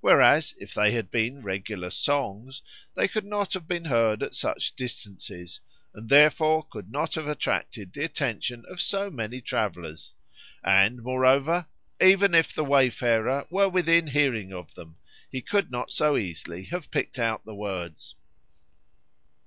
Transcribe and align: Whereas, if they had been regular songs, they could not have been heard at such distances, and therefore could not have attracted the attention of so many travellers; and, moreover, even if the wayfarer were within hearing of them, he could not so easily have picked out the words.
Whereas, 0.00 0.54
if 0.58 0.72
they 0.72 0.92
had 0.92 1.10
been 1.10 1.42
regular 1.42 1.90
songs, 1.90 2.62
they 2.96 3.06
could 3.06 3.26
not 3.26 3.52
have 3.52 3.68
been 3.68 3.84
heard 3.84 4.22
at 4.22 4.34
such 4.34 4.74
distances, 4.76 5.60
and 5.92 6.08
therefore 6.08 6.62
could 6.62 6.90
not 6.90 7.16
have 7.16 7.26
attracted 7.28 7.92
the 7.92 8.02
attention 8.02 8.64
of 8.70 8.80
so 8.80 9.10
many 9.10 9.42
travellers; 9.42 10.14
and, 10.64 11.02
moreover, 11.02 11.66
even 12.00 12.32
if 12.34 12.54
the 12.54 12.64
wayfarer 12.64 13.46
were 13.50 13.68
within 13.68 14.06
hearing 14.06 14.54
of 14.54 14.74
them, 14.74 14.96
he 15.28 15.42
could 15.42 15.70
not 15.70 15.90
so 15.90 16.16
easily 16.16 16.62
have 16.62 16.90
picked 16.90 17.18
out 17.18 17.44
the 17.44 17.54
words. 17.54 18.14